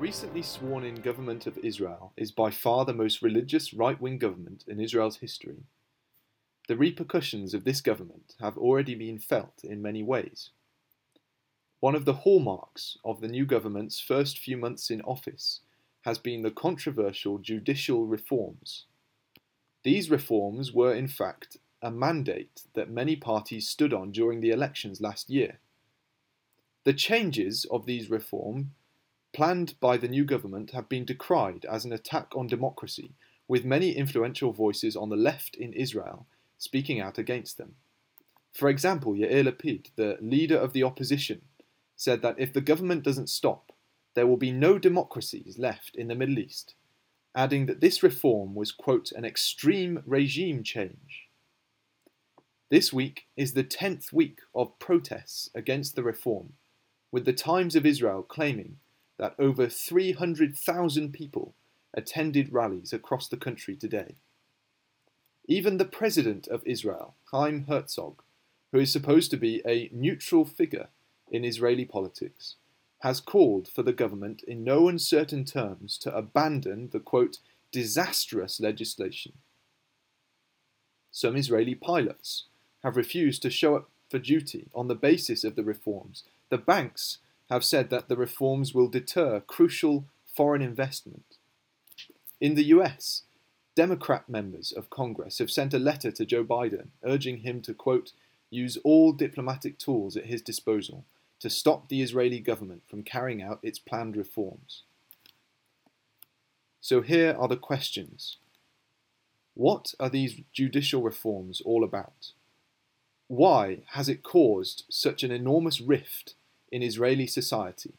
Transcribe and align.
recently 0.00 0.40
sworn 0.40 0.82
in 0.82 0.94
government 0.94 1.46
of 1.46 1.58
Israel 1.58 2.14
is 2.16 2.32
by 2.32 2.50
far 2.50 2.86
the 2.86 2.94
most 2.94 3.20
religious 3.20 3.74
right 3.74 4.00
wing 4.00 4.16
government 4.16 4.64
in 4.66 4.80
Israel's 4.80 5.18
history. 5.18 5.64
The 6.68 6.76
repercussions 6.76 7.52
of 7.52 7.64
this 7.64 7.82
government 7.82 8.34
have 8.40 8.56
already 8.56 8.94
been 8.94 9.18
felt 9.18 9.62
in 9.62 9.82
many 9.82 10.02
ways. 10.02 10.50
One 11.80 11.94
of 11.94 12.06
the 12.06 12.14
hallmarks 12.14 12.96
of 13.04 13.20
the 13.20 13.28
new 13.28 13.44
government's 13.44 14.00
first 14.00 14.38
few 14.38 14.56
months 14.56 14.90
in 14.90 15.02
office 15.02 15.60
has 16.06 16.18
been 16.18 16.40
the 16.40 16.50
controversial 16.50 17.36
judicial 17.36 18.06
reforms. 18.06 18.86
These 19.82 20.10
reforms 20.10 20.72
were, 20.72 20.94
in 20.94 21.08
fact, 21.08 21.58
a 21.82 21.90
mandate 21.90 22.62
that 22.72 22.88
many 22.88 23.16
parties 23.16 23.68
stood 23.68 23.92
on 23.92 24.12
during 24.12 24.40
the 24.40 24.50
elections 24.50 25.02
last 25.02 25.28
year. 25.28 25.58
The 26.84 26.94
changes 26.94 27.66
of 27.70 27.84
these 27.84 28.08
reforms 28.08 28.68
planned 29.32 29.74
by 29.80 29.96
the 29.96 30.08
new 30.08 30.24
government 30.24 30.72
have 30.72 30.88
been 30.88 31.04
decried 31.04 31.64
as 31.64 31.84
an 31.84 31.92
attack 31.92 32.28
on 32.34 32.46
democracy, 32.46 33.14
with 33.48 33.64
many 33.64 33.92
influential 33.92 34.52
voices 34.52 34.96
on 34.96 35.08
the 35.08 35.16
left 35.16 35.56
in 35.56 35.72
Israel 35.72 36.26
speaking 36.58 37.00
out 37.00 37.18
against 37.18 37.56
them. 37.56 37.74
For 38.52 38.68
example, 38.68 39.14
Yair 39.14 39.44
Lapid, 39.44 39.90
the 39.96 40.18
leader 40.20 40.56
of 40.56 40.72
the 40.72 40.82
opposition, 40.82 41.42
said 41.96 42.22
that 42.22 42.38
if 42.38 42.52
the 42.52 42.60
government 42.60 43.02
doesn't 43.02 43.28
stop, 43.28 43.72
there 44.14 44.26
will 44.26 44.36
be 44.36 44.52
no 44.52 44.78
democracies 44.78 45.58
left 45.58 45.96
in 45.96 46.08
the 46.08 46.14
Middle 46.14 46.38
East, 46.38 46.74
adding 47.34 47.66
that 47.66 47.80
this 47.80 48.02
reform 48.02 48.54
was, 48.54 48.72
quote, 48.72 49.12
an 49.12 49.24
extreme 49.24 50.02
regime 50.04 50.62
change. 50.62 51.28
This 52.70 52.92
week 52.92 53.26
is 53.36 53.54
the 53.54 53.64
10th 53.64 54.12
week 54.12 54.40
of 54.54 54.78
protests 54.78 55.50
against 55.54 55.96
the 55.96 56.02
reform, 56.02 56.52
with 57.10 57.24
the 57.24 57.32
Times 57.32 57.74
of 57.74 57.86
Israel 57.86 58.22
claiming 58.22 58.76
that 59.20 59.34
over 59.38 59.68
300,000 59.68 61.12
people 61.12 61.54
attended 61.92 62.50
rallies 62.54 62.90
across 62.90 63.28
the 63.28 63.36
country 63.36 63.76
today. 63.76 64.14
Even 65.46 65.76
the 65.76 65.84
President 65.84 66.48
of 66.48 66.62
Israel, 66.64 67.16
Chaim 67.30 67.66
Herzog, 67.68 68.22
who 68.72 68.78
is 68.78 68.90
supposed 68.90 69.30
to 69.30 69.36
be 69.36 69.60
a 69.66 69.90
neutral 69.92 70.46
figure 70.46 70.88
in 71.30 71.44
Israeli 71.44 71.84
politics, 71.84 72.56
has 73.00 73.20
called 73.20 73.68
for 73.68 73.82
the 73.82 73.92
government 73.92 74.42
in 74.48 74.64
no 74.64 74.88
uncertain 74.88 75.44
terms 75.44 75.98
to 75.98 76.16
abandon 76.16 76.88
the 76.90 77.00
quote, 77.00 77.40
disastrous 77.70 78.58
legislation. 78.58 79.32
Some 81.10 81.36
Israeli 81.36 81.74
pilots 81.74 82.44
have 82.82 82.96
refused 82.96 83.42
to 83.42 83.50
show 83.50 83.76
up 83.76 83.90
for 84.10 84.18
duty 84.18 84.68
on 84.74 84.88
the 84.88 84.94
basis 84.94 85.44
of 85.44 85.56
the 85.56 85.64
reforms. 85.64 86.24
The 86.48 86.56
banks 86.56 87.18
have 87.50 87.64
said 87.64 87.90
that 87.90 88.08
the 88.08 88.16
reforms 88.16 88.72
will 88.72 88.88
deter 88.88 89.40
crucial 89.40 90.06
foreign 90.24 90.62
investment. 90.62 91.36
In 92.40 92.54
the 92.54 92.64
US, 92.66 93.22
Democrat 93.74 94.28
members 94.28 94.72
of 94.72 94.88
Congress 94.88 95.38
have 95.38 95.50
sent 95.50 95.74
a 95.74 95.78
letter 95.78 96.10
to 96.12 96.24
Joe 96.24 96.44
Biden 96.44 96.88
urging 97.04 97.38
him 97.38 97.60
to, 97.62 97.74
quote, 97.74 98.12
use 98.50 98.78
all 98.84 99.12
diplomatic 99.12 99.78
tools 99.78 100.16
at 100.16 100.26
his 100.26 100.42
disposal 100.42 101.04
to 101.40 101.50
stop 101.50 101.88
the 101.88 102.02
Israeli 102.02 102.40
government 102.40 102.82
from 102.88 103.02
carrying 103.02 103.42
out 103.42 103.60
its 103.62 103.78
planned 103.78 104.16
reforms. 104.16 104.82
So 106.80 107.00
here 107.00 107.36
are 107.38 107.48
the 107.48 107.56
questions. 107.56 108.36
What 109.54 109.94
are 109.98 110.08
these 110.08 110.40
judicial 110.52 111.02
reforms 111.02 111.60
all 111.60 111.84
about? 111.84 112.32
Why 113.28 113.80
has 113.92 114.08
it 114.08 114.22
caused 114.22 114.84
such 114.88 115.22
an 115.22 115.30
enormous 115.30 115.80
rift 115.80 116.34
in 116.70 116.82
Israeli 116.82 117.26
society? 117.26 117.94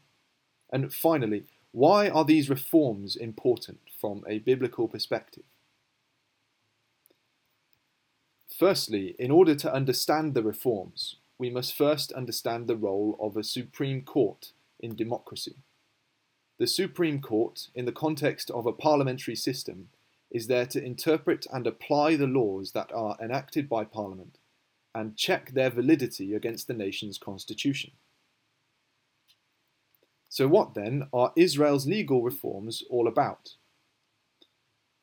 And 0.72 0.94
finally, 0.94 1.44
why 1.72 2.10
are 2.10 2.26
these 2.26 2.50
reforms 2.50 3.16
important 3.16 3.80
from 4.00 4.24
a 4.28 4.40
biblical 4.40 4.88
perspective? 4.88 5.44
Firstly, 8.58 9.16
in 9.18 9.32
order 9.32 9.56
to 9.56 9.74
understand 9.74 10.34
the 10.34 10.44
reforms, 10.44 11.16
we 11.38 11.50
must 11.50 11.76
first 11.76 12.12
understand 12.12 12.68
the 12.68 12.76
role 12.76 13.18
of 13.20 13.36
a 13.36 13.44
Supreme 13.44 14.04
Court 14.04 14.52
in 14.80 14.96
democracy. 14.96 15.56
The 16.60 16.68
Supreme 16.68 17.22
Court, 17.22 17.70
in 17.74 17.86
the 17.86 17.92
context 17.92 18.52
of 18.52 18.68
a 18.68 18.74
parliamentary 18.74 19.36
system, 19.36 19.90
is 20.30 20.46
there 20.46 20.68
to 20.68 20.84
interpret 20.84 21.48
and 21.52 21.66
apply 21.66 22.16
the 22.16 22.28
laws 22.28 22.74
that 22.74 22.92
are 22.94 23.18
enacted 23.20 23.68
by 23.68 23.84
Parliament 23.84 24.38
and 24.94 25.18
check 25.18 25.52
their 25.52 25.70
validity 25.70 26.36
against 26.36 26.68
the 26.68 26.74
nation's 26.74 27.18
constitution. 27.18 27.92
So, 30.32 30.48
what 30.48 30.76
then 30.76 31.10
are 31.12 31.34
Israel's 31.36 31.86
legal 31.86 32.24
reforms 32.24 32.84
all 32.90 33.06
about? 33.06 33.56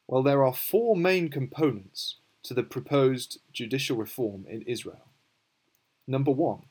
Well, 0.06 0.22
there 0.22 0.42
are 0.42 0.54
four 0.54 0.96
main 0.96 1.28
components 1.28 2.16
to 2.44 2.54
the 2.54 2.62
proposed 2.62 3.38
judicial 3.52 3.98
reform 3.98 4.46
in 4.48 4.62
Israel. 4.62 5.10
Number 6.06 6.30
one, 6.30 6.62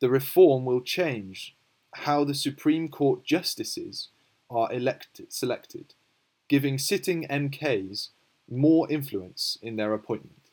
the 0.00 0.08
reform 0.08 0.64
will 0.64 0.82
change 0.82 1.56
how 1.96 2.22
the 2.22 2.32
Supreme 2.32 2.88
Court 2.88 3.24
justices 3.24 4.10
are 4.48 4.72
elected, 4.72 5.32
selected, 5.32 5.94
giving 6.46 6.78
sitting 6.78 7.26
MKs 7.28 8.10
more 8.48 8.88
influence 8.88 9.58
in 9.60 9.74
their 9.74 9.94
appointment. 9.94 10.52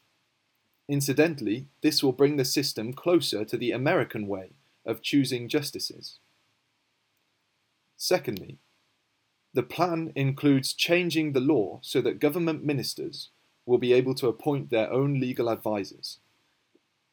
Incidentally, 0.89 1.67
this 1.83 2.01
will 2.01 2.13
bring 2.13 2.37
the 2.37 2.45
system 2.45 2.93
closer 2.93 3.45
to 3.45 3.57
the 3.57 3.73
American 3.73 4.25
way 4.25 4.53
of 4.87 5.03
choosing 5.03 5.47
justices. 5.47 6.17
Secondly, 7.97 8.59
the 9.55 9.63
plan 9.63 10.11
includes 10.15 10.73
changing 10.73 11.33
the 11.33 11.39
law 11.39 11.79
so 11.81 11.99
that 12.01 12.19
government 12.19 12.63
ministers 12.63 13.29
will 13.65 13.79
be 13.79 13.91
able 13.91 14.13
to 14.13 14.27
appoint 14.27 14.69
their 14.69 14.91
own 14.93 15.19
legal 15.19 15.49
advisers. 15.49 16.19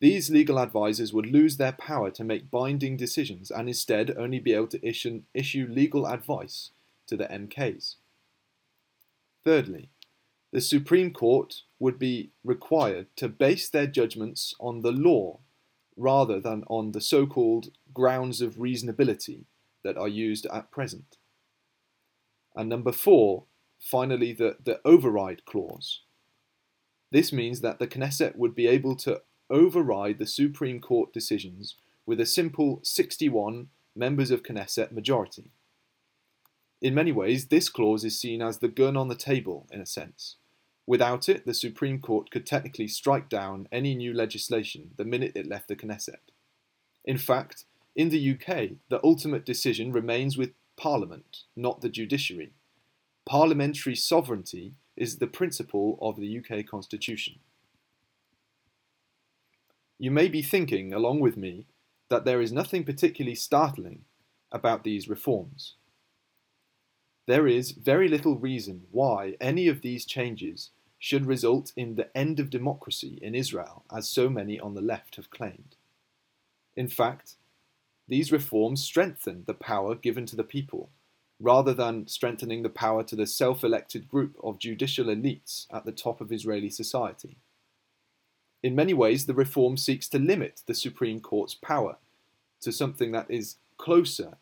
These 0.01 0.29
legal 0.29 0.59
advisers 0.59 1.15
would 1.15 1.27
lose 1.27 1.57
their 1.57 1.73
power 1.73 2.11
to 2.11 2.23
make 2.23 2.51
binding 2.51 2.99
decisions 2.99 3.51
and 3.51 3.69
instead 3.69 4.15
only 4.17 4.39
be 4.39 4.53
able 4.53 4.67
to 4.69 4.87
issue, 4.87 5.67
legal 5.71 6.07
advice 6.07 6.73
to 7.07 7.17
the 7.17 7.25
MKs. 7.25 7.97
Thirdly, 9.43 9.89
the 10.53 10.61
Supreme 10.61 11.13
Court 11.13 11.63
would 11.79 11.99
be 11.99 12.31
required 12.45 13.07
to 13.17 13.29
base 13.29 13.71
their 13.71 13.87
judgments 13.87 14.55
on 14.61 14.83
the 14.83 14.93
law 14.93 15.39
rather 15.97 16.39
than 16.41 16.65
on 16.69 16.93
the 16.93 17.01
so 17.01 17.27
called 17.27 17.71
grounds 17.95 18.43
of 18.43 18.57
reasonability 18.57 19.45
that 19.85 19.97
are 19.97 20.09
used 20.09 20.47
at 20.47 20.71
present. 20.71 21.19
And 22.57 22.69
number 22.69 22.93
four, 22.93 23.45
finally, 23.81 24.33
the, 24.33 24.57
the 24.65 24.81
override 24.85 25.45
clause. 25.45 26.01
This 27.11 27.33
means 27.33 27.61
that 27.61 27.79
the 27.79 27.87
Knesset 27.87 28.37
would 28.37 28.55
be 28.55 28.67
able 28.67 28.97
to 28.97 29.23
override 29.51 30.19
the 30.19 30.27
Supreme 30.27 30.81
Court 30.81 31.13
decisions 31.13 31.77
with 32.07 32.21
a 32.21 32.27
simple 32.27 32.81
61 32.83 33.69
members 33.95 34.31
of 34.31 34.43
Knesset 34.43 34.93
majority. 34.93 35.51
In 36.83 36.95
many 36.95 37.13
ways, 37.13 37.47
this 37.47 37.69
clause 37.69 38.05
is 38.05 38.19
seen 38.19 38.43
as 38.43 38.59
the 38.59 38.69
gun 38.69 38.97
on 38.97 39.09
the 39.09 39.15
table, 39.15 39.67
in 39.71 39.81
a 39.81 39.87
sense. 39.87 40.37
Without 40.87 41.29
it, 41.29 41.47
the 41.47 41.55
Supreme 41.55 41.99
Court 41.99 42.31
could 42.31 42.45
technically 42.45 42.89
strike 42.89 43.29
down 43.29 43.69
any 43.73 43.95
new 43.95 44.13
legislation 44.13 44.91
the 44.97 45.05
minute 45.05 45.33
it 45.35 45.49
left 45.49 45.69
the 45.69 45.77
Knesset. 45.77 46.31
In 47.05 47.17
fact, 47.17 47.65
in 47.95 48.09
the 48.09 48.33
UK, 48.33 48.71
the 48.89 49.01
ultimate 49.05 49.45
decision 49.45 49.93
remains 49.93 50.37
with 50.37 50.53
Parliament, 50.77 51.43
not 51.55 51.81
the 51.81 51.89
judiciary. 51.89 52.53
Parliamentary 53.25 53.95
sovereignty 53.95 54.75
is 54.97 55.19
the 55.19 55.27
principle 55.27 55.99
of 56.03 56.17
the 56.17 56.39
UK 56.39 56.67
Constitution. 56.67 57.37
You 59.99 60.11
may 60.11 60.29
be 60.29 60.43
thinking, 60.43 60.93
along 60.93 61.21
with 61.21 61.37
me, 61.37 61.67
that 62.09 62.25
there 62.25 62.41
is 62.41 62.53
nothing 62.53 62.85
particularly 62.85 63.37
startling 63.37 64.05
about 64.51 64.85
these 64.85 65.09
reforms. 65.09 65.75
There 67.27 67.47
is 67.47 67.71
very 67.71 68.09
little 68.09 68.37
reason 68.37 68.83
why 68.91 69.37
any 69.41 69.69
of 69.69 69.81
these 69.81 70.05
changes 70.05 70.71
should 70.99 71.27
result 71.27 71.73
in 71.77 71.95
the 71.95 72.15
end 72.17 72.41
of 72.41 72.51
democracy 72.51 73.19
in 73.23 73.35
Israel, 73.35 73.85
as 73.95 74.09
so 74.09 74.29
many 74.29 74.59
on 74.59 74.75
the 74.75 74.81
left 74.81 75.17
have 75.17 75.31
claimed. 75.31 75.77
In 76.77 76.89
fact, 76.89 77.37
these 78.09 78.33
reforms 78.33 78.83
strengthen 78.83 79.45
the 79.47 79.55
power 79.55 79.95
given 79.95 80.27
to 80.27 80.37
the 80.37 80.45
people, 80.45 80.91
rather 81.41 81.73
than 81.73 82.07
strengthening 82.07 82.63
the 82.63 82.69
power 82.69 83.03
to 83.05 83.17
the 83.17 83.27
self 83.27 83.65
elected 83.65 84.09
group 84.09 84.37
of 84.43 84.59
judicial 84.59 85.07
elites 85.07 85.67
at 85.73 85.85
the 85.85 85.93
top 85.93 86.21
of 86.21 86.33
Israeli 86.33 86.71
society. 86.71 87.39
In 88.63 88.75
many 88.75 88.95
ways, 88.95 89.27
the 89.27 89.35
reform 89.35 89.77
seeks 89.77 90.09
to 90.09 90.19
limit 90.19 90.63
the 90.67 90.75
Supreme 90.75 91.21
Court's 91.21 91.55
power 91.55 91.97
to 92.63 92.73
something 92.73 93.13
that 93.13 93.31
is 93.31 93.57
closer 93.77 94.39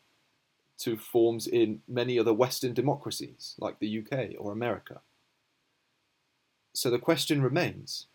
to 0.79 0.97
forms 0.97 1.47
in 1.47 1.81
many 1.89 2.19
other 2.19 2.33
Western 2.33 2.73
democracies, 2.73 3.55
like 3.59 3.79
the 3.79 3.99
UK 3.99 4.31
or 4.39 4.53
America. 4.53 5.01
So 6.75 6.91
the 6.91 6.99
question 6.99 7.43
remains 7.43 8.07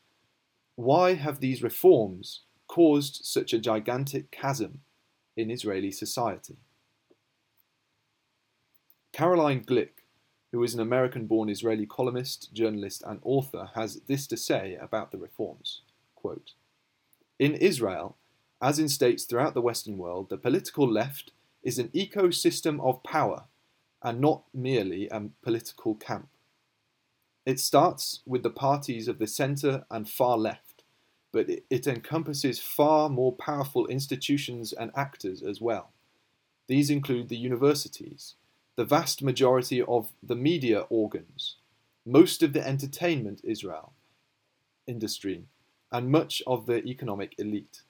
why 0.76 1.16
have 1.16 1.40
these 1.40 1.64
reforms 1.64 2.42
caused 2.68 3.22
such 3.24 3.52
a 3.52 3.60
gigantic 3.60 4.32
chasm 4.32 4.82
in 5.38 5.50
Israeli 5.50 5.92
society. 5.92 6.58
Caroline 9.14 9.64
Glick, 9.64 10.04
who 10.52 10.64
is 10.64 10.74
an 10.74 10.80
American 10.80 11.28
born 11.28 11.50
Israeli 11.50 11.86
columnist, 11.86 12.54
journalist, 12.54 13.04
and 13.06 13.20
author, 13.24 13.70
has 13.76 14.02
this 14.08 14.28
to 14.28 14.38
say 14.38 14.78
about 14.82 15.12
the 15.12 15.18
reforms 15.18 15.82
Quote, 16.16 16.52
In 17.40 17.54
Israel, 17.54 18.18
as 18.62 18.80
in 18.80 18.90
states 18.90 19.24
throughout 19.24 19.54
the 19.54 19.62
Western 19.62 19.98
world, 19.98 20.30
the 20.30 20.38
political 20.38 20.92
left 20.92 21.32
is 21.64 21.78
an 21.78 21.90
ecosystem 21.90 22.80
of 22.82 23.04
power 23.04 23.46
and 24.02 24.20
not 24.20 24.44
merely 24.54 25.08
a 25.10 25.30
political 25.42 25.96
camp. 25.96 26.30
It 27.46 27.60
starts 27.60 28.22
with 28.26 28.44
the 28.44 28.50
parties 28.50 29.08
of 29.08 29.20
the 29.20 29.28
centre 29.28 29.86
and 29.90 30.10
far 30.10 30.38
left, 30.38 30.67
but 31.32 31.50
it, 31.50 31.88
encompasses 31.88 32.60
far 32.60 33.10
more 33.10 33.34
powerful 33.34 33.86
institutions 33.88 34.74
and 34.74 34.92
actors 34.96 35.44
as 35.44 35.62
well. 35.62 35.92
These 36.68 36.90
include 36.90 37.30
the 37.30 37.38
universities, 37.38 38.36
the 38.76 38.86
vast 38.86 39.24
majority 39.24 39.82
of 39.82 40.12
the 40.22 40.36
media 40.36 40.82
organs, 40.90 41.58
most 42.06 42.44
of 42.44 42.54
the 42.54 42.66
entertainment 42.66 43.42
Israel 43.44 43.94
industry, 44.88 45.44
and 45.92 46.10
much 46.10 46.42
of 46.48 46.66
the 46.66 46.84
economic 46.86 47.36
elite. 47.38 47.82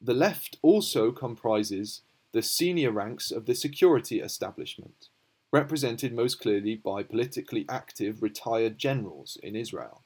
The 0.00 0.14
left 0.14 0.58
also 0.62 1.12
comprises 1.12 2.00
the 2.32 2.42
senior 2.42 2.90
ranks 2.90 3.30
of 3.30 3.46
the 3.46 3.54
security 3.54 4.20
establishment, 4.20 5.08
represented 5.52 6.14
most 6.14 6.40
clearly 6.40 6.76
by 6.76 7.02
politically 7.02 7.66
active 7.68 8.22
retired 8.22 8.78
generals 8.78 9.36
in 9.42 9.56
Israel. 9.56 10.02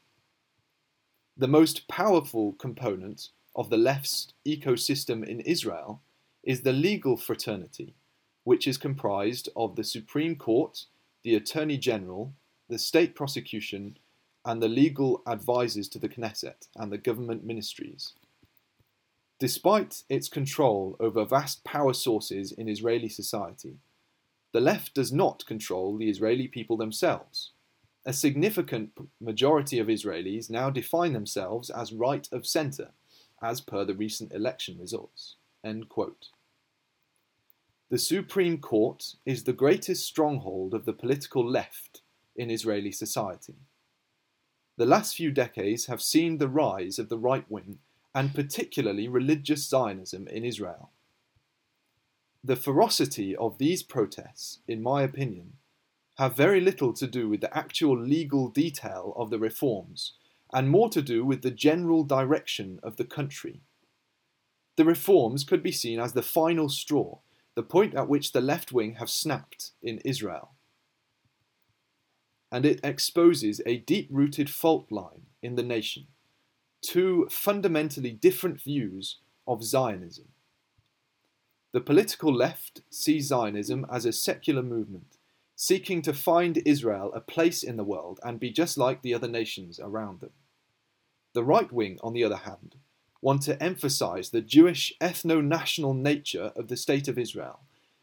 The 1.37 1.49
most 1.49 1.89
powerful 1.89 2.53
component 2.53 3.31
of 3.57 3.69
the 3.69 3.77
left's 3.77 4.29
ecosystem 4.47 5.27
in 5.27 5.41
Israel 5.41 6.01
is 6.45 6.61
the 6.61 6.73
legal 6.73 7.17
fraternity, 7.17 7.95
which 8.45 8.69
is 8.69 8.79
comprised 8.79 9.49
of 9.57 9.75
the 9.75 9.83
Supreme 9.83 10.37
Court, 10.37 10.85
the 11.25 11.35
Attorney 11.35 11.77
General, 11.77 12.33
the 12.69 12.79
state 12.79 13.17
prosecution, 13.17 13.99
and 14.45 14.63
the 14.63 14.69
legal 14.69 15.23
advisors 15.27 15.89
to 15.89 15.99
the 15.99 16.09
Knesset 16.09 16.69
and 16.77 16.93
the 16.93 16.99
government 16.99 17.45
ministries. 17.45 18.13
Despite 19.41 20.05
its 20.09 20.29
control 20.29 20.97
over 21.01 21.25
vast 21.25 21.65
power 21.65 21.95
sources 21.95 22.53
in 22.53 22.69
Israeli 22.69 23.09
society, 23.09 23.79
the 24.53 24.61
left 24.61 24.95
does 24.95 25.13
not 25.13 25.45
control 25.47 25.97
the 25.97 26.09
Israeli 26.09 26.47
people 26.47 26.77
themselves. 26.77 27.51
A 28.07 28.13
significant 28.13 28.93
majority 29.21 29.79
of 29.79 29.89
Israelis 29.89 30.51
now 30.51 30.69
define 30.69 31.15
themselves 31.15 31.71
as 31.71 31.93
right 31.93 32.29
of 32.33 32.47
centre, 32.47 32.91
as 33.43 33.61
per 33.61 33.85
the 33.85 33.95
recent 33.95 34.33
election 34.33 34.79
results. 34.79 35.37
The 37.91 37.99
Supreme 37.99 38.59
Court 38.59 39.15
is 39.25 39.45
the 39.45 39.53
greatest 39.53 40.05
stronghold 40.05 40.75
of 40.75 40.85
the 40.85 40.93
political 40.93 41.49
left 41.49 42.03
in 42.37 42.51
Israeli 42.51 42.93
society. 42.93 43.55
The 44.77 44.87
last 44.87 45.15
few 45.15 45.31
decades 45.31 45.87
have 45.87 46.03
seen 46.03 46.39
the 46.39 46.49
rise 46.49 46.99
of 46.99 47.09
the 47.09 47.19
right 47.19 47.49
wing 47.51 47.79
and 48.15 48.35
particularly 48.35 49.09
religious 49.09 49.69
Zionism 49.69 50.29
in 50.29 50.45
Israel. 50.45 50.91
The 52.43 52.57
ferocity 52.57 53.35
of 53.35 53.59
these 53.59 53.83
protests, 53.83 54.59
in 54.69 54.83
my 54.83 55.03
opinion, 55.03 55.55
have 56.17 56.37
very 56.37 56.61
little 56.61 56.93
to 56.93 57.07
do 57.07 57.29
with 57.29 57.41
the 57.41 57.57
actual 57.57 57.99
legal 57.99 58.49
detail 58.49 59.13
of 59.17 59.31
the 59.31 59.39
reforms 59.39 60.15
and 60.53 60.71
more 60.71 60.89
to 60.89 61.03
do 61.03 61.25
with 61.25 61.43
the 61.43 61.51
general 61.51 62.05
direction 62.05 62.79
of 62.83 62.97
the 62.97 63.05
country. 63.05 63.61
The 64.77 64.85
reforms 64.85 65.45
could 65.45 65.63
be 65.63 65.73
seen 65.73 65.99
as 65.99 66.13
the 66.13 66.23
final 66.23 66.69
straw, 66.69 67.19
the 67.55 67.63
point 67.63 67.95
at 67.95 68.09
which 68.09 68.33
the 68.33 68.41
left 68.41 68.73
wing 68.73 68.95
have 68.95 69.11
snapped 69.11 69.73
in 69.83 69.99
Israel. 70.05 70.53
And 72.51 72.65
it 72.65 72.81
exposes 72.85 73.61
a 73.67 73.79
deep 73.79 74.09
rooted 74.11 74.49
fault 74.49 74.93
line 74.93 75.27
in 75.43 75.57
the 75.57 75.63
nation, 75.63 76.07
two 76.81 77.27
fundamentally 77.31 78.13
different 78.13 78.61
views 78.61 79.19
of 79.47 79.65
Zionism. 79.65 80.29
The 81.73 81.81
political 81.81 82.33
left 82.33 82.83
sees 82.91 83.27
Zionism 83.27 83.85
as 83.91 84.07
a 84.07 84.13
secular 84.13 84.63
movement, 84.63 85.14
seeking 85.57 86.03
to 86.03 86.13
find 86.13 86.63
Israel 86.65 87.13
a 87.15 87.21
place 87.21 87.63
in 87.63 87.77
the 87.77 87.85
world 87.85 88.21
and 88.23 88.41
be 88.41 88.51
just 88.51 88.77
like 88.77 89.03
the 89.03 89.15
other 89.15 89.29
nations 89.29 89.79
around 89.81 90.21
them. 90.21 90.33
The 91.33 91.45
right 91.45 91.71
wing, 91.73 91.99
on 92.03 92.13
the 92.13 92.25
other 92.25 92.37
hand, 92.37 92.77
want 93.21 93.43
to 93.43 93.63
emphasize 93.63 94.31
the 94.31 94.41
Jewish 94.41 94.93
ethno 95.01 95.43
national 95.45 95.95
nature 95.95 96.53
of 96.57 96.69
the 96.69 96.77
State 96.77 97.09
of 97.09 97.19
Israel, 97.19 97.61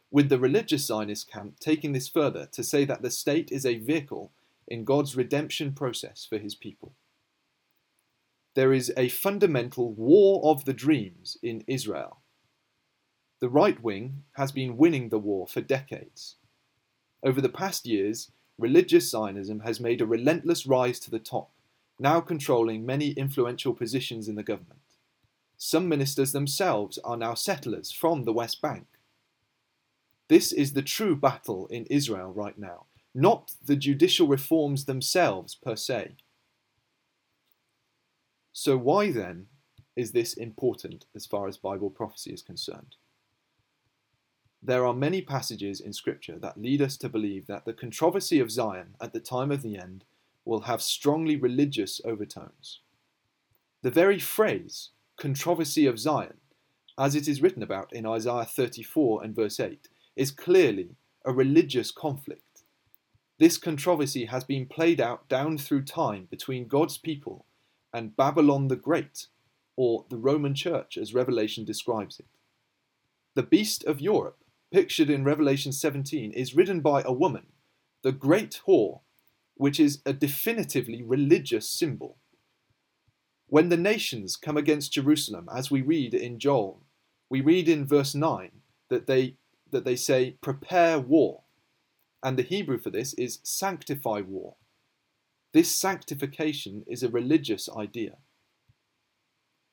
with 0.10 0.30
the 0.30 0.40
religious 0.40 0.86
Zionist 0.86 1.30
camp 1.30 1.60
taking 1.60 1.94
this 1.94 2.08
further 2.08 2.48
to 2.52 2.64
say 2.64 2.86
that 2.86 3.02
the 3.02 3.12
state 3.12 3.52
is 3.52 3.66
a 3.66 3.78
vehicle 3.78 4.32
in 4.68 4.84
God's 4.84 5.16
redemption 5.16 5.74
process 5.74 6.26
for 6.28 6.38
his 6.38 6.56
people. 6.56 6.94
There 8.56 8.74
is 8.74 8.92
a 8.98 9.10
fundamental 9.10 9.94
war 9.94 10.42
of 10.44 10.66
the 10.66 10.74
dreams 10.74 11.38
in 11.42 11.64
Israel 11.68 12.22
the 13.42 13.50
right 13.50 13.82
wing 13.82 14.24
has 14.34 14.52
been 14.52 14.78
winning 14.78 15.10
the 15.10 15.20
war 15.20 15.48
for 15.48 15.62
decades. 15.62 16.36
Over 17.24 17.42
the 17.42 17.50
past 17.50 17.86
years, 17.86 18.32
religious 18.58 19.10
Zionism 19.10 19.62
has 19.62 19.80
made 19.80 20.02
a 20.02 20.06
relentless 20.06 20.66
rise 20.66 21.00
to 21.02 21.12
the 21.12 21.20
top, 21.20 21.52
now 22.00 22.20
controlling 22.20 22.86
many 22.86 23.12
influential 23.12 23.74
positions 23.74 24.28
in 24.28 24.36
the 24.36 24.44
government. 24.44 24.80
Some 25.58 25.88
ministers 25.88 26.32
themselves 26.32 26.98
are 27.04 27.18
now 27.18 27.36
settlers 27.36 27.92
from 27.92 28.24
the 28.24 28.34
West 28.34 28.62
Bank. 28.62 28.88
This 30.28 30.52
is 30.52 30.74
the 30.74 30.82
true 30.82 31.16
battle 31.16 31.68
in 31.68 31.86
Israel 31.88 32.32
right 32.34 32.58
now, 32.58 32.86
not 33.14 33.52
the 33.64 33.76
judicial 33.76 34.28
reforms 34.28 34.86
themselves 34.86 35.54
per 35.54 35.76
se. 35.76 36.16
So, 38.54 38.78
why 38.78 39.12
then 39.12 39.48
is 39.96 40.12
this 40.12 40.34
important 40.34 41.06
as 41.16 41.26
far 41.26 41.48
as 41.48 41.58
Bible 41.58 41.90
prophecy 41.90 42.32
is 42.32 42.42
concerned? 42.42 42.96
There 44.64 44.86
are 44.86 44.94
many 44.94 45.22
passages 45.22 45.82
in 45.82 45.92
Scripture 45.92 46.38
that 46.40 46.62
lead 46.62 46.84
us 46.84 46.96
to 46.98 47.10
believe 47.10 47.48
that 47.48 47.66
the 47.66 47.74
controversy 47.74 48.40
of 48.40 48.52
Zion 48.52 48.96
at 49.02 49.12
the 49.12 49.20
time 49.20 49.52
of 49.52 49.64
the 49.64 49.76
end 49.76 50.04
will 50.46 50.62
have 50.62 50.84
strongly 50.84 51.36
religious 51.36 52.00
overtones. 52.06 52.82
The 53.82 53.90
very 53.90 54.20
phrase, 54.20 54.90
controversy 55.18 55.88
of 55.88 55.98
Zion, 55.98 56.38
as 56.96 57.16
it 57.16 57.28
is 57.28 57.42
written 57.42 57.64
about 57.64 57.92
in 57.92 58.06
Isaiah 58.06 58.46
34 58.46 59.24
and 59.24 59.36
verse 59.36 59.60
8, 59.60 59.88
is 60.16 60.30
clearly 60.30 60.96
a 61.26 61.34
religious 61.34 61.90
conflict. 61.90 62.62
This 63.40 63.58
controversy 63.58 64.26
has 64.26 64.44
been 64.44 64.68
played 64.68 65.02
out 65.02 65.28
down 65.28 65.58
through 65.58 65.86
time 65.86 66.28
between 66.30 66.68
God's 66.68 67.00
people 67.00 67.46
and 67.92 68.16
Babylon 68.16 68.68
the 68.68 68.76
Great, 68.76 69.26
or 69.76 70.06
the 70.10 70.18
Roman 70.18 70.54
Church 70.54 70.98
as 70.98 71.16
Revelation 71.16 71.66
describes 71.66 72.20
it. 72.20 72.28
The 73.34 73.42
beast 73.42 73.84
of 73.86 74.00
Europe 74.00 74.41
pictured 74.72 75.10
in 75.10 75.24
Revelation 75.24 75.72
17 75.72 76.32
is 76.32 76.56
ridden 76.56 76.80
by 76.80 77.02
a 77.04 77.12
woman, 77.12 77.48
the 78.04 78.12
great 78.12 78.62
whore, 78.66 79.02
which 79.56 79.80
is 79.80 80.02
a 80.06 80.14
definitively 80.14 81.04
religious 81.04 81.70
symbol. 81.70 82.18
When 83.48 83.70
the 83.70 83.78
nations 83.78 84.38
come 84.38 84.56
against 84.56 84.94
Jerusalem, 84.94 85.50
as 85.54 85.70
we 85.70 85.82
read 85.82 86.14
in 86.14 86.40
Joel, 86.40 86.82
we 87.30 87.42
read 87.42 87.68
in 87.68 87.86
verse 87.86 88.16
9 88.16 88.50
that 88.90 89.08
they, 89.08 89.36
that 89.72 89.84
they 89.84 89.96
say, 89.96 90.38
prepare 90.42 91.00
war. 91.00 91.42
And 92.24 92.38
the 92.38 92.44
Hebrew 92.44 92.80
for 92.80 92.90
this 92.90 93.14
is 93.16 93.40
sanctify 93.44 94.22
war. 94.22 94.56
This 95.54 95.74
sanctification 95.74 96.84
is 96.88 97.04
a 97.04 97.10
religious 97.10 97.68
idea. 97.70 98.18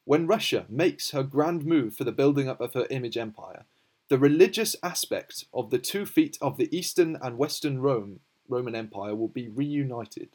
When 0.04 0.26
Russia 0.26 0.66
makes 0.68 1.10
her 1.10 1.22
grand 1.22 1.64
move 1.64 1.94
for 1.94 2.04
the 2.04 2.12
building 2.12 2.48
up 2.48 2.60
of 2.60 2.74
her 2.74 2.86
image 2.90 3.16
empire, 3.16 3.64
the 4.08 4.18
religious 4.18 4.74
aspect 4.82 5.44
of 5.52 5.70
the 5.70 5.78
two 5.78 6.06
feet 6.06 6.38
of 6.40 6.56
the 6.56 6.74
Eastern 6.74 7.18
and 7.20 7.36
Western 7.36 7.80
Rome, 7.80 8.20
Roman 8.48 8.74
Empire 8.74 9.14
will 9.14 9.28
be 9.28 9.48
reunited. 9.48 10.30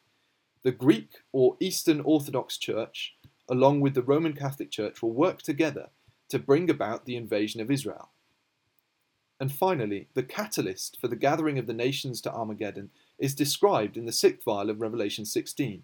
The 0.62 0.72
Greek 0.72 1.10
or 1.32 1.58
Eastern 1.60 2.00
Orthodox 2.02 2.58
Church, 2.58 3.16
along 3.50 3.82
with 3.82 3.96
the 3.96 4.04
Roman 4.04 4.34
Catholic 4.34 4.70
Church, 4.70 5.02
will 5.02 5.12
work 5.12 5.42
together 5.42 5.90
to 6.30 6.38
bring 6.38 6.70
about 6.70 7.06
the 7.06 7.16
invasion 7.16 7.62
of 7.62 7.72
Israel. 7.72 8.10
And 9.40 9.52
finally, 9.52 10.08
the 10.14 10.24
catalyst 10.24 11.00
for 11.02 11.08
the 11.08 11.16
gathering 11.16 11.58
of 11.58 11.66
the 11.66 11.74
nations 11.74 12.22
to 12.22 12.32
Armageddon 12.32 12.92
is 13.18 13.34
described 13.34 13.98
in 13.98 14.06
the 14.06 14.12
sixth 14.12 14.46
vial 14.46 14.70
of 14.70 14.82
Revelation 14.82 15.26
16. 15.26 15.82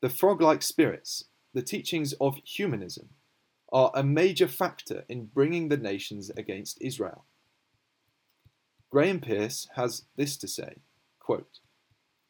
The 0.00 0.08
frog 0.08 0.42
like 0.42 0.62
spirits, 0.62 1.24
the 1.54 1.62
teachings 1.62 2.14
of 2.20 2.38
humanism, 2.44 3.10
are 3.72 3.90
a 3.94 4.02
major 4.02 4.48
factor 4.48 5.04
in 5.08 5.26
bringing 5.26 5.68
the 5.68 5.76
nations 5.76 6.30
against 6.36 6.80
Israel. 6.80 7.24
Graham 8.90 9.20
Pearce 9.20 9.68
has 9.74 10.04
this 10.16 10.36
to 10.38 10.48
say 10.48 10.76
quote, 11.18 11.58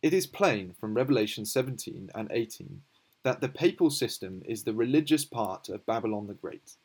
It 0.02 0.14
is 0.14 0.26
plain 0.26 0.74
from 0.80 0.94
Revelation 0.94 1.44
17 1.44 2.10
and 2.14 2.28
18 2.32 2.82
that 3.24 3.40
the 3.40 3.48
papal 3.48 3.90
system 3.90 4.42
is 4.46 4.62
the 4.62 4.72
religious 4.72 5.24
part 5.24 5.68
of 5.68 5.84
Babylon 5.84 6.28
the 6.28 6.34
Great. 6.34 6.76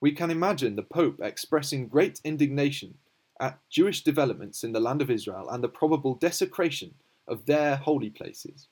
We 0.00 0.12
can 0.12 0.30
imagine 0.30 0.76
the 0.76 0.82
Pope 0.82 1.20
expressing 1.20 1.88
great 1.88 2.20
indignation 2.24 2.94
at 3.40 3.58
Jewish 3.68 4.02
developments 4.04 4.64
in 4.64 4.72
the 4.72 4.80
land 4.80 5.02
of 5.02 5.10
Israel 5.10 5.48
and 5.50 5.62
the 5.62 5.68
probable 5.68 6.14
desecration 6.14 6.94
of 7.26 7.46
their 7.46 7.76
holy 7.76 8.10
places. 8.10 8.68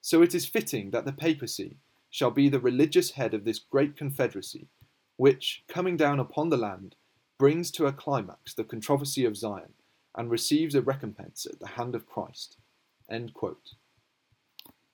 So 0.00 0.22
it 0.22 0.34
is 0.34 0.46
fitting 0.46 0.90
that 0.90 1.06
the 1.06 1.12
papacy 1.12 1.78
shall 2.14 2.30
be 2.30 2.48
the 2.48 2.60
religious 2.60 3.10
head 3.10 3.34
of 3.34 3.44
this 3.44 3.58
great 3.58 3.96
confederacy, 3.96 4.68
which, 5.16 5.64
coming 5.66 5.96
down 5.96 6.20
upon 6.20 6.48
the 6.48 6.56
land, 6.56 6.94
brings 7.40 7.72
to 7.72 7.86
a 7.86 7.92
climax 7.92 8.54
the 8.54 8.62
controversy 8.62 9.24
of 9.24 9.36
Zion 9.36 9.72
and 10.14 10.30
receives 10.30 10.76
a 10.76 10.80
recompense 10.80 11.44
at 11.44 11.58
the 11.58 11.66
hand 11.70 11.96
of 11.96 12.06
Christ. 12.06 12.56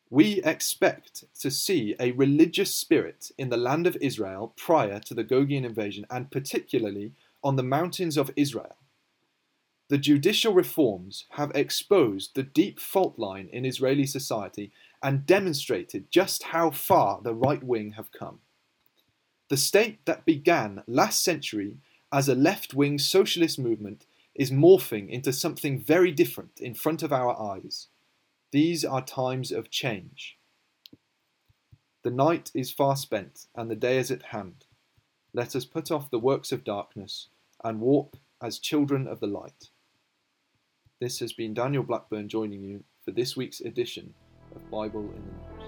We 0.08 0.42
expect 0.42 1.24
to 1.40 1.50
see 1.50 1.94
a 2.00 2.12
religious 2.12 2.74
spirit 2.74 3.30
in 3.36 3.50
the 3.50 3.58
land 3.58 3.86
of 3.86 3.98
Israel 4.00 4.54
prior 4.56 4.98
to 5.00 5.12
the 5.12 5.22
Gogian 5.22 5.66
invasion, 5.66 6.06
and 6.08 6.30
particularly 6.30 7.12
on 7.44 7.56
the 7.56 7.62
mountains 7.62 8.16
of 8.16 8.30
Israel. 8.34 8.76
The 9.88 9.98
judicial 9.98 10.54
reforms 10.54 11.26
have 11.32 11.52
exposed 11.54 12.34
the 12.34 12.44
deep 12.44 12.80
fault 12.80 13.18
line 13.18 13.50
in 13.52 13.66
Israeli 13.66 14.06
society 14.06 14.72
and 15.02 15.26
demonstrated 15.26 16.10
just 16.10 16.44
how 16.44 16.70
far 16.70 17.20
the 17.22 17.34
right 17.34 17.62
wing 17.62 17.92
have 17.92 18.12
come. 18.12 18.40
The 19.48 19.56
state 19.56 20.04
that 20.04 20.24
began 20.24 20.82
last 20.86 21.24
century 21.24 21.78
as 22.12 22.28
a 22.28 22.34
left 22.34 22.74
wing 22.74 22.98
socialist 22.98 23.58
movement 23.58 24.06
is 24.34 24.50
morphing 24.50 25.08
into 25.08 25.32
something 25.32 25.80
very 25.80 26.12
different 26.12 26.60
in 26.60 26.74
front 26.74 27.02
of 27.02 27.12
our 27.12 27.40
eyes. 27.40 27.88
These 28.52 28.84
are 28.84 29.02
times 29.02 29.50
of 29.52 29.70
change. 29.70 30.36
The 32.02 32.10
night 32.10 32.50
is 32.54 32.70
far 32.70 32.96
spent, 32.96 33.46
and 33.54 33.70
the 33.70 33.76
day 33.76 33.98
is 33.98 34.10
at 34.10 34.22
hand. 34.22 34.64
Let 35.32 35.54
us 35.54 35.64
put 35.64 35.90
off 35.90 36.10
the 36.10 36.18
works 36.18 36.50
of 36.50 36.64
darkness 36.64 37.28
and 37.62 37.80
walk 37.80 38.16
as 38.42 38.58
children 38.58 39.06
of 39.06 39.20
the 39.20 39.26
light. 39.26 39.68
This 41.00 41.18
has 41.20 41.32
been 41.32 41.54
Daniel 41.54 41.82
Blackburn 41.82 42.28
joining 42.28 42.62
you 42.62 42.84
for 43.04 43.10
this 43.10 43.36
week's 43.36 43.60
edition 43.60 44.14
of 44.54 44.70
Bible 44.70 45.12
in 45.16 45.22
the. 45.26 45.59